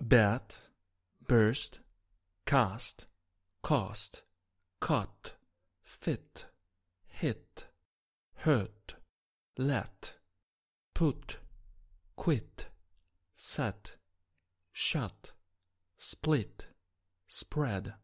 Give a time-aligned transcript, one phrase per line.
[0.00, 0.58] bet,
[1.26, 1.80] burst,
[2.46, 3.06] cast,
[3.62, 4.22] cost,
[4.80, 5.34] cut,
[5.82, 6.46] fit,
[7.06, 7.66] hit,
[8.36, 8.96] hurt,
[9.58, 10.14] let,
[10.94, 11.38] put,
[12.16, 12.66] quit,
[13.34, 13.96] set,
[14.72, 15.32] shut,
[15.96, 16.66] split,
[17.26, 17.94] spread.